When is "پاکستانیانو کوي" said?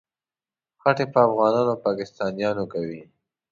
1.85-3.01